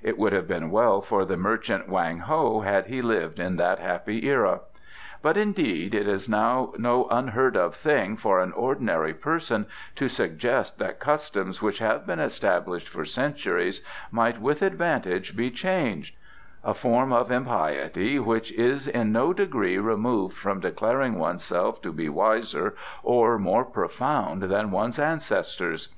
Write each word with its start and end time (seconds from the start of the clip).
It 0.00 0.16
would 0.16 0.32
have 0.32 0.46
been 0.46 0.70
well 0.70 1.02
for 1.02 1.24
the 1.24 1.36
merchant 1.36 1.88
Wang 1.88 2.18
Ho 2.20 2.60
had 2.60 2.86
he 2.86 3.02
lived 3.02 3.40
in 3.40 3.56
that 3.56 3.80
happy 3.80 4.24
era. 4.28 4.60
But, 5.22 5.36
indeed, 5.36 5.92
it 5.92 6.06
is 6.06 6.28
now 6.28 6.72
no 6.78 7.08
unheard 7.08 7.56
of 7.56 7.74
thing 7.74 8.16
for 8.16 8.38
an 8.38 8.52
ordinary 8.52 9.12
person 9.12 9.66
to 9.96 10.06
suggest 10.06 10.78
that 10.78 11.00
customs 11.00 11.60
which 11.60 11.80
have 11.80 12.06
been 12.06 12.20
established 12.20 12.86
for 12.88 13.04
centuries 13.04 13.82
might 14.12 14.40
with 14.40 14.62
advantage 14.62 15.36
be 15.36 15.50
changed 15.50 16.14
a 16.62 16.74
form 16.74 17.12
of 17.12 17.32
impiety 17.32 18.20
which 18.20 18.52
is 18.52 18.86
in 18.86 19.10
no 19.10 19.32
degree 19.32 19.78
removed 19.78 20.36
from 20.36 20.60
declaring 20.60 21.18
oneself 21.18 21.82
to 21.82 21.90
be 21.90 22.08
wiser 22.08 22.76
or 23.02 23.36
more 23.36 23.64
profound 23.64 24.42
than 24.44 24.70
one's 24.70 25.00
ancestors! 25.00 25.88